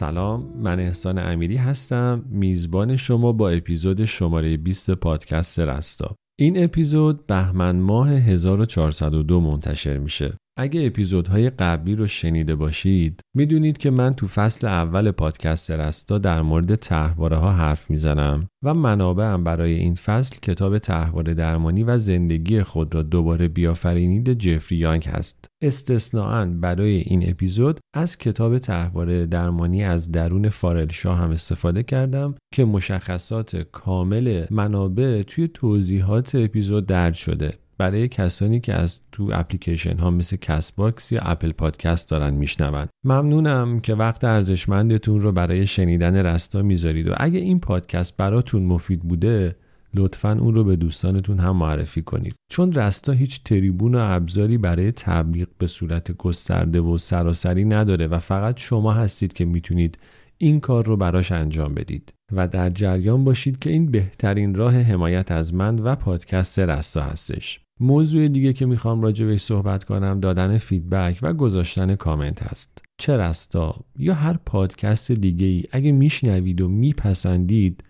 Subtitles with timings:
[0.00, 2.24] سلام من احسان امیری هستم.
[2.30, 6.14] میزبان شما با اپیزود شماره 20 پادکست رستا.
[6.38, 10.39] این اپیزود بهمن ماه 1402 منتشر میشه.
[10.60, 16.42] اگه اپیزودهای قبلی رو شنیده باشید می‌دونید که من تو فصل اول پادکست رستا در
[16.42, 22.62] مورد طرحواره ها حرف می‌زنم و منابعم برای این فصل کتاب طرحواره درمانی و زندگی
[22.62, 25.46] خود را دوباره بیافرینید جفری یانگ هست.
[25.62, 32.34] استثناا برای این اپیزود از کتاب طرحواره درمانی از درون فارل شاه هم استفاده کردم
[32.54, 37.52] که مشخصات کامل منابع توی توضیحات اپیزود درد شده.
[37.80, 42.86] برای کسانی که از تو اپلیکیشن ها مثل Castbox یا Apple Podcast دارن میشنون.
[43.04, 49.00] ممنونم که وقت ارزشمندتون رو برای شنیدن رستا می‌ذارید و اگه این پادکست براتون مفید
[49.00, 49.56] بوده
[49.94, 52.34] لطفا اون رو به دوستانتون هم معرفی کنید.
[52.50, 58.18] چون رستا هیچ تریبون و ابزاری برای تبلیغ به صورت گسترده و سراسری نداره و
[58.18, 59.98] فقط شما هستید که می‌تونید
[60.42, 65.30] این کار رو براش انجام بدید و در جریان باشید که این بهترین راه حمایت
[65.30, 67.60] از من و پادکست رستا هستش.
[67.80, 72.82] موضوع دیگه که می‌خوام راجع بهش صحبت کنم دادن feedback و گذاشتن کامنت هست.
[72.98, 77.84] چه رستا یا هر پادکست دیگه ای اگه میشنوید و میپسندید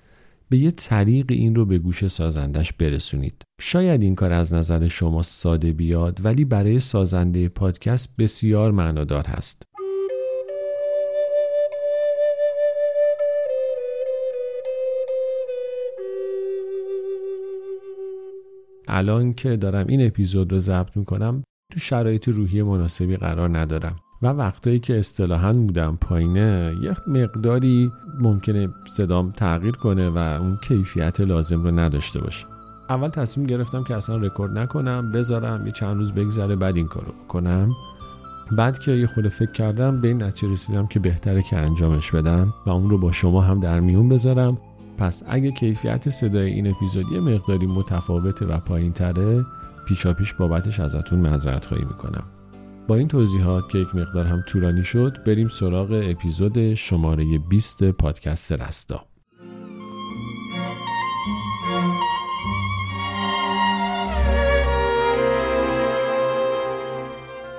[0.49, 3.43] به یه طریق این رو به گوش سازندش برسونید.
[3.61, 9.63] شاید این کار از نظر شما ساده بیاد ولی برای سازنده پادکست بسیار معنادار هست.
[18.91, 21.43] الان که دارم این اپیزود رو ضبط می‌کنم
[21.73, 28.69] تو شرایط روحی مناسبی قرار ندارم و وقتایی که اصطلاحا بودم پایینه یه مقداری ممکنه
[28.97, 32.47] صدام تغییر کنه و اون کیفیت لازم رو نداشته باشه.
[32.89, 37.13] اول تصمیم گرفتم که اصلا رکورد نکنم بذارم یه چند روز بگذره بعد این کارو
[37.29, 37.71] کنم
[38.57, 42.55] بعد که یه خود فکر کردم به این نتیجه رسیدم که بهتره که انجامش بدم
[42.67, 44.59] و اون رو با شما هم در میون بذارم.
[45.01, 49.45] پس اگه کیفیت صدای این اپیزود یه مقداری متفاوته و پایین تره
[49.89, 52.25] پیشا پیش بابتش ازتون معذرت خواهی می‌کنم.
[52.89, 58.53] با این توضیحات که یک مقدار هم طولانی شد بریم سراغ اپیزود شماره 20 پادکست
[58.53, 59.05] رستا.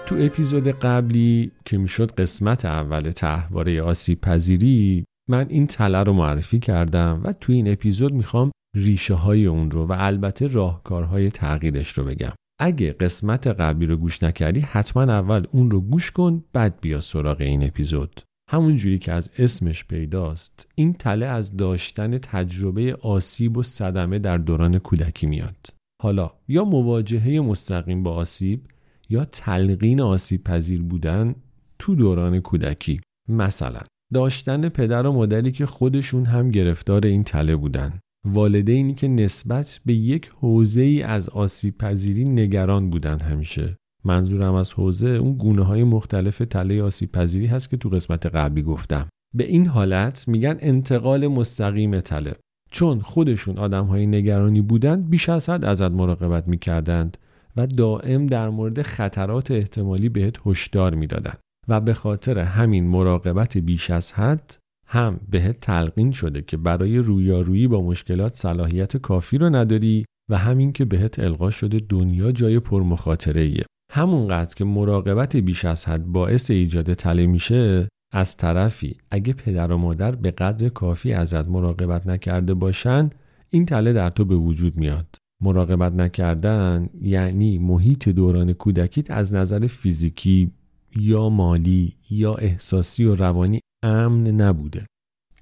[0.06, 6.60] تو اپیزود قبلی که می‌شد قسمت اول طرحواره آسیب پذیری من این تله رو معرفی
[6.60, 12.04] کردم و تو این اپیزود می‌خوام ریشه های اون رو و البته راهکارهای تغییرش رو
[12.04, 12.34] بگم.
[12.60, 17.42] اگه قسمت قبلی رو گوش نکردی حتما اول اون رو گوش کن بعد بیا سراغ
[17.42, 18.22] این اپیزود.
[18.50, 24.38] همون جوری که از اسمش پیداست این تله از داشتن تجربه آسیب و صدمه در
[24.38, 25.68] دوران کودکی میاد.
[26.02, 28.64] حالا یا مواجهه مستقیم با آسیب
[29.10, 31.36] یا تلقین آسیب پذیر بودن
[31.80, 33.02] تو دوران کودکی.
[33.30, 33.82] مثلا
[34.14, 38.00] داشتن پدر و مادری که خودشون هم گرفتار این تله بودن.
[38.26, 43.78] والدینی که نسبت به یک حوزه ای از آسیب پذیری نگران بودن همیشه.
[44.06, 48.62] منظورم از حوزه اون گونه های مختلف تله آسیب پذیری هست که تو قسمت قبلی
[48.62, 49.08] گفتم.
[49.34, 52.34] به این حالت میگن انتقال مستقیم تله.
[52.72, 57.18] چون خودشون آدم های نگرانی بودند بیش از حد ازت مراقبت می‌کردند
[57.58, 63.90] و دائم در مورد خطرات احتمالی بهت هشدار می‌دادند و به خاطر همین مراقبت بیش
[63.90, 64.58] از حد
[64.88, 70.72] هم بهت تلقین شده که برای رویارویی با مشکلات صلاحیت کافی رو نداری و همین
[70.72, 73.64] که بهت القا شده دنیا جای پرمخاطره ایه.
[73.92, 79.78] همونقدر که مراقبت بیش از حد باعث ایجاد تله میشه از طرفی اگه پدر و
[79.78, 83.10] مادر به قدر کافی ازت مراقبت نکرده باشن
[83.50, 89.68] این تله در تو به وجود میاد مراقبت نکردن یعنی محیط دوران کودکیت از نظر
[89.68, 90.52] فیزیکی
[90.96, 94.86] یا مالی یا احساسی و روانی امن نبوده.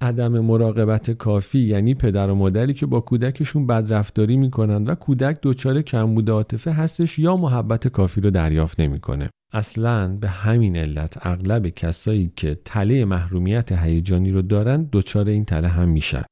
[0.00, 5.82] عدم مراقبت کافی یعنی پدر و مادری که با کودکشون بدرفتاری می‌کنند و کودک دچار
[5.82, 9.30] کمبود عاطفه هستش یا محبت کافی رو دریافت نمی‌کنه.
[9.52, 15.68] اصلا به همین علت اغلب کسایی که تله محرومیت هیجانی رو دارن دچار این تله
[15.68, 16.22] هم میشن.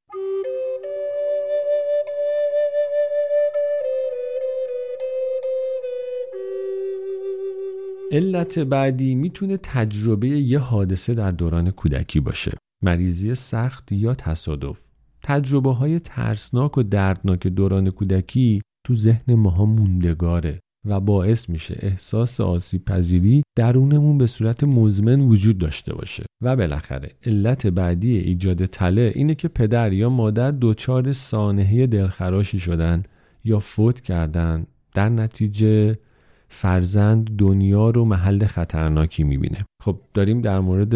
[8.13, 12.53] علت بعدی می‌تونه تجربه یه حادثه در دوران کودکی باشه.
[12.83, 14.81] مریضی سخت یا تصادف.
[15.23, 22.41] تجربه های ترسناک و دردناک دوران کودکی تو ذهن ماها موندگاره و باعث میشه احساس
[22.41, 26.25] آسیب پذیری درونمون به صورت مزمن وجود داشته باشه.
[26.43, 33.03] و بالاخره علت بعدی ایجاد تله اینه که پدر یا مادر دچار سانحه دلخراشی شدن
[33.45, 35.97] یا فوت کردن در نتیجه
[36.49, 39.65] فرزند دنیا رو محل خطرناکی می‌بینه.
[39.83, 40.95] خب داریم در مورد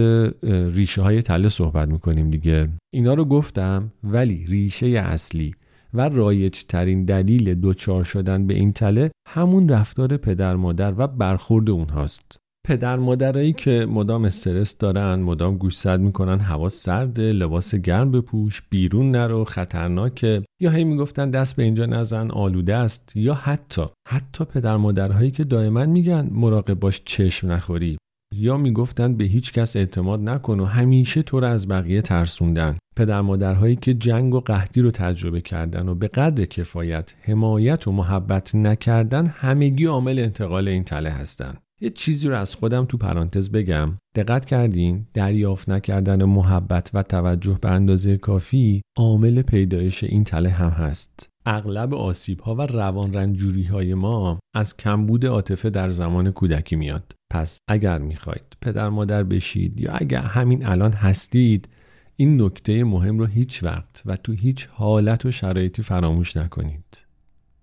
[0.76, 2.69] ریشه های تله صحبت می‌کنیم دیگه.
[2.94, 5.54] اینا رو گفتم ولی ریشه اصلی
[5.94, 11.70] و رایج ترین دلیل دوچار شدن به این تله همون رفتار پدر مادر و برخورد
[11.70, 12.37] اونهاست.
[12.67, 19.11] پدر مادرایی که مدام استرس دارن مدام گوشزد می‌کنن هوا سرده لباس گرم بپوش بیرون
[19.11, 23.12] نرو خطرناکه یا هی می‌گفتن دست به اینجا نزن آلوده است.
[23.14, 27.97] یا حتی حتی پدر مادرهایی که دائما میگن مراقب باش چشم نخوری.
[28.35, 32.76] یا می‌گفتن به هیچ کس اعتماد نکن و همیشه تو رو از بقیه ترسوندن.
[32.97, 37.93] پدر مادرهایی که جنگ و قحطی رو تجربه کردن و به قدر کفایت حمایت و
[37.93, 43.50] محبت نکردن همگی عامل انتقال این تله هستند یه چیزی رو از خودم تو پرانتز
[43.50, 43.99] بگم.
[44.14, 50.69] دقت کردین؟ دریافت نکردن محبت و توجه به اندازه کافی عامل پیدایش این تله هم
[50.69, 51.29] هست.
[51.46, 57.12] اغلب آسیب ها و روان رنجوری های ما از کمبود عاطفه در زمان کودکی میاد.
[57.31, 61.69] پس اگر می‌خواید پدر مادر بشید یا اگر همین الان هستید
[62.17, 67.06] این نکته مهم رو هیچ وقت و تو هیچ حالت و شرایطی فراموش نکنید.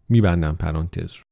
[0.09, 1.28] میبندم پرانتز رو.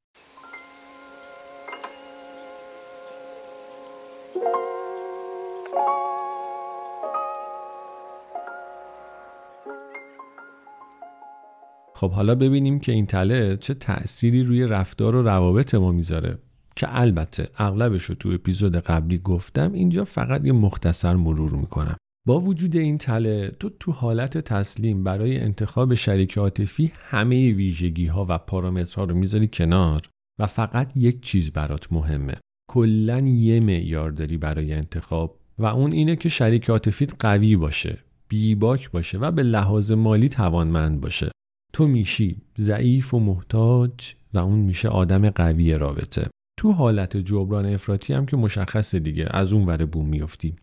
[11.98, 16.38] خب حالا ببینیم که این تله چه تأثیری روی رفتار و روابط ما می‌ذاره.
[16.76, 21.98] که البته اغلبش رو تو اپیزود قبلی گفتم اینجا فقط یه مختصر مرور می‌کنم.
[22.28, 28.26] با وجود این تله تو تو حالت تسلیم برای انتخاب شریک عاطفی همه ویژگی ها
[28.30, 30.02] و پارامترها رو می‌ذاری کنار
[30.40, 32.34] و فقط یک چیز برات مهمه.
[32.70, 35.38] کلا یه معیار داری برای انتخاب.
[35.58, 37.98] و اون اینه که شریک عاطفیت قوی باشه
[38.28, 41.32] بیباک باشه و به لحاظ مالی توانمند باشه.
[41.78, 46.28] تو میشی ضعیف و محتاج و اون میشه آدم قوی رابطه.
[46.60, 50.56] تو حالت جبران افراطی هم که مشخصه دیگه از اون ور بوم میافتی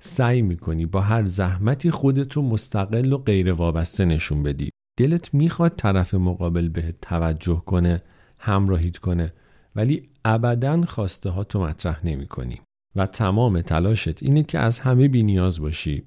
[0.00, 4.70] سعی می‌کنی با هر زحمتی خودت رو مستقل و غیر وابسته نشون بدی.
[4.98, 8.02] دلت می‌خواد طرف مقابل بهت توجه کنه
[8.38, 9.32] همراهیت کنه
[9.76, 12.60] ولی ابدا خواسته ها تو مطرح نمی کنی
[12.96, 16.02] و تمام تلاشت اینه که از همه بی نیاز باشی.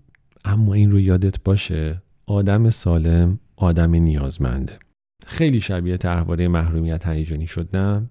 [0.46, 4.80] اما این رو یادت باشه آدم سالم آدم نیازمنده.
[5.26, 8.10] خیلی شبیه طرحواره محرومیت هیجانی شد نه؟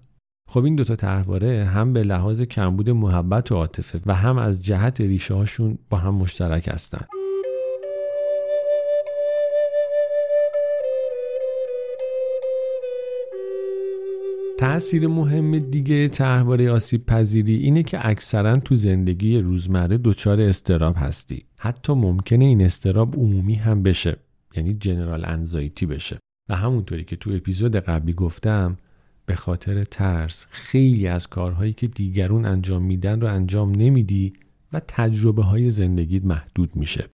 [0.49, 5.01] خب این دوتا طرحواره هم به لحاظ کمبود محبت و عاطفه و هم از جهت
[5.01, 7.07] ریشه هاشون با هم مشترک هستند
[14.59, 21.45] تأثیر مهم دیگه طرحواره آسیب پذیری اینه که اکثرا تو زندگی روزمره دچار استراب هستی.
[21.59, 24.26] حتی ممکنه این استراب عمومی هم بشه.
[24.55, 26.17] یعنی جنرال انزایتی بشه.
[26.49, 28.77] و همونطوری که تو اپیزود قبلی گفتم
[29.25, 34.33] به خاطر ترس خیلی از کارهایی که دیگرون انجام میدن رو انجام نمیدی
[34.73, 37.09] و تجربه های زندگیت محدود میشه.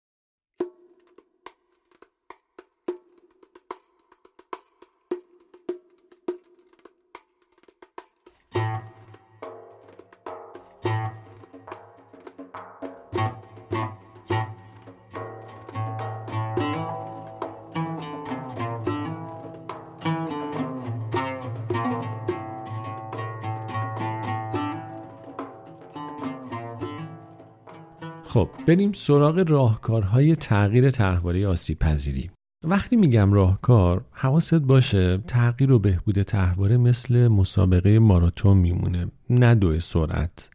[28.33, 32.31] خب بریم سراغ راهکارهای تغییر طرحواره آسیب پذیری
[32.65, 39.81] وقتی میگم راهکار حواست باشه تغییر و بهبود طرحواره مثل مسابقه ماراتون میمونه نه دو
[39.81, 40.51] سرعت.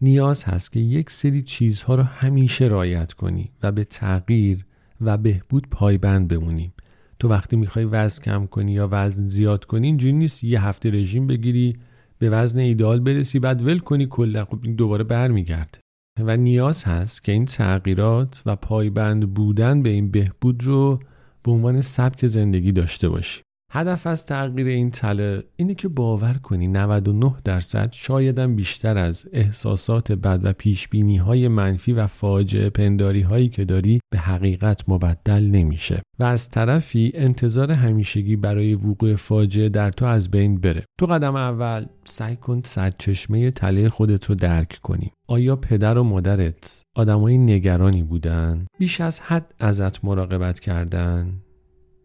[0.00, 4.66] نیاز هست که یک سری چیزها رو همیشه رایت کنی و به تغییر
[5.00, 6.72] و بهبود پایبند بمونی.
[7.18, 11.26] تو وقتی می‌خوای وزن کم کنی یا وزن زیاد کنی اینجوری نیست یه هفته رژیم
[11.26, 11.76] بگیری
[12.18, 15.81] به وزن ایدال برسی بعد ول کنی کلا خب دوباره برمیگرده.
[16.20, 20.98] و نیاز هست که این تغییرات و پایبند بودن به این بهبود رو
[21.42, 23.42] به عنوان سبک زندگی داشته باشی.
[23.74, 30.12] هدف از تغییر این تله اینه که باور کنی 99 درصد شایدم بیشتر از احساسات
[30.12, 36.02] بد و پیشبینی های منفی و فاجعه پنداری هایی که داری به حقیقت مبدل نمیشه.
[36.18, 40.84] و از طرفی انتظار همیشگی برای وقوع فاجعه در تو از بین بره.
[41.00, 45.10] تو قدم اول سعی کن سرچشمه تله خودت رو درک کنی.
[45.28, 51.42] آیا پدر و مادرت آدمای نگرانی بودن؟ بیش از حد ازت مراقبت کردن؟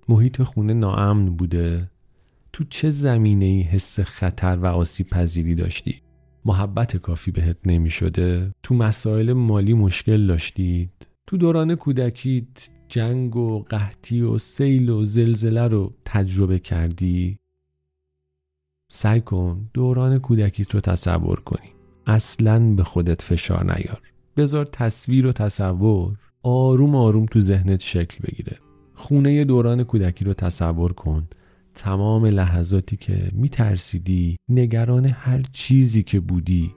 [0.09, 1.91] محیط خونه ناامن بوده.
[2.53, 6.01] تو چه زمینه ای حس خطر و آسیب پذیری داشتی؟
[6.45, 10.91] محبت کافی بهت نمی شده تو مسائل مالی مشکل داشتید؟
[11.27, 17.37] تو دوران کودکیت جنگ و قحطی و سیل و زلزله رو تجربه کردی؟
[18.91, 21.69] سعی کن دوران کودکیت رو تصور کنی.
[22.05, 24.01] اصلا به خودت فشار نیار.
[24.37, 28.66] بذار تصویر و تصور آروم آروم تو ذهنت شکل بگیره.
[28.97, 31.27] خونه دوران کودکی رو تصور کن.
[31.73, 36.73] تمام لحظاتی که میترسیدی نگران هر چیزی که بودی.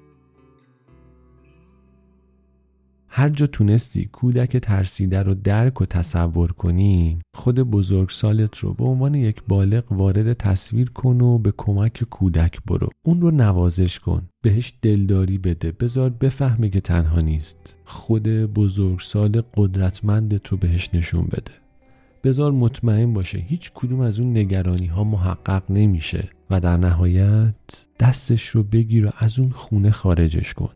[3.09, 9.15] هر جا تونستی کودک ترسیده رو درک و تصور کنی خود بزرگسالت رو به عنوان
[9.15, 12.89] یک بالغ وارد تصویر کن و به کمک کودک برو.
[13.03, 15.73] اون رو نوازش کن بهش دلداری بده.
[15.73, 17.79] بذار بفهمه که تنها نیست.
[17.85, 21.70] خود بزرگسال قدرتمندت رو بهش نشون بده.
[22.25, 27.55] بذار مطمئن باشه هیچ کدوم از اون نگرانی ها محقق نمیشه و در نهایت
[28.01, 30.73] دستش رو بگیر و از اون خونه خارجش کن.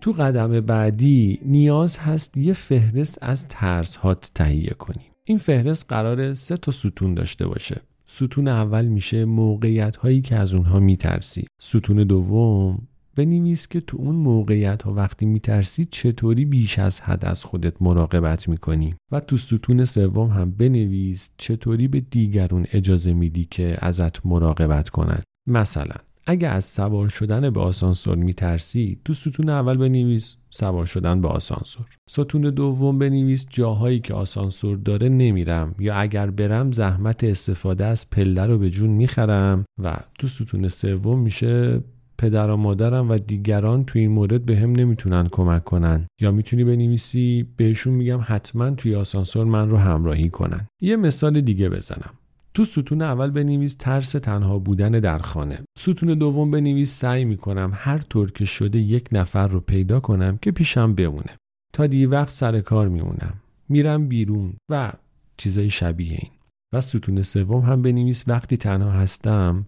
[0.00, 5.10] تو قدم بعدی نیاز هست یه فهرست از ترس هات تهیه کنیم.
[5.24, 7.80] این فهرست قرار سه تا ستون داشته باشه.
[8.12, 11.46] ستون اول میشه موقعیت هایی که از اونها میترسی.
[11.60, 17.44] ستون دوم بنویس که تو اون موقعیت ها وقتی میترسی چطوری بیش از حد از
[17.44, 18.94] خودت مراقبت می‌کنی.
[19.12, 25.22] و تو ستون سوم هم بنویس چطوری به دیگرون اجازه میدی که ازت مراقبت کنند
[25.48, 25.96] مثلا
[26.26, 31.86] اگه از سوار شدن به آسانسور میترسی تو ستون اول بنویس سوار شدن به آسانسور.
[32.08, 38.46] ستون دوم بنویس جاهایی که آسانسور داره نمیرم یا اگر برم زحمت استفاده از پله
[38.46, 41.80] رو به جون می‌خرم و تو ستون سوم میشه
[42.18, 46.06] پدر و مادرم و دیگران توی این مورد به هم نمی‌تونن کمک کنن.
[46.20, 50.66] یا می‌تونی بنویسی بهشون میگم حتما توی آسانسور من رو همراهی کنن.
[50.80, 52.10] یه مثال دیگه بزنم.
[52.54, 55.58] تو ستون اول بنویس ترس تنها بودن در خانه.
[55.78, 60.50] ستون دوم بنویس سعی می‌کنم هر طور که شده یک نفر رو پیدا کنم که
[60.50, 61.36] پیشم بمونه.
[61.72, 63.34] تا دی وقت سر کار میمونم.
[63.68, 64.92] میرم بیرون و
[65.36, 66.30] چیزای شبیه این.
[66.74, 69.66] و ستون سوم هم بنویس وقتی تنها هستم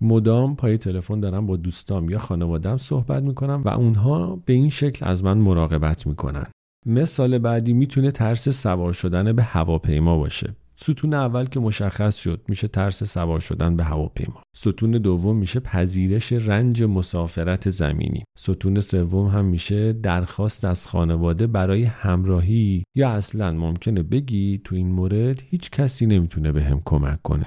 [0.00, 5.06] مدام پای تلفن دارم با دوستام یا خانوادم صحبت می‌کنم و اونها به این شکل
[5.08, 6.46] از من مراقبت می‌کنن.
[6.86, 10.54] مثال بعدی می‌تونه ترس سوار شدن به هواپیما باشه.
[10.82, 14.42] ستون اول که مشخص شد میشه ترس سوار شدن به هواپیما.
[14.56, 18.24] ستون دوم میشه پذیرش رنج مسافرت زمینی.
[18.38, 22.84] ستون سوم هم میشه درخواست از خانواده برای همراهی.
[22.94, 27.46] یا اصلا ممکنه بگی تو این مورد هیچ کسی نمی‌تونه به هم کمک کنه.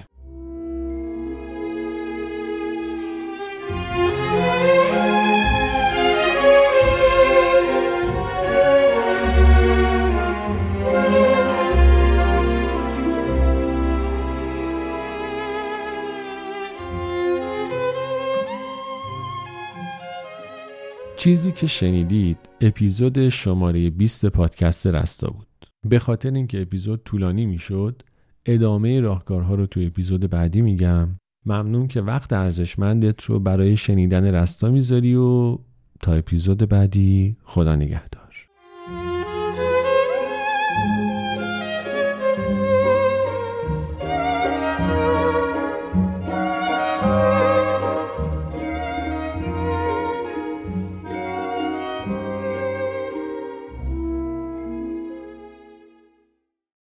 [21.24, 25.48] چیزی که شنیدید اپیزود شماره 20 پادکست رستا بود.
[25.90, 28.02] به خاطر اینکه اپیزود طولانی می‌شد
[28.46, 31.10] ادامه راهکارها رو تو اپیزود بعدی میگم.
[31.46, 35.58] ممنون که وقت ارزشمندت رو برای شنیدن رستا می‌ذاری و
[36.00, 38.23] تا اپیزود بعدی خدا نگهدار.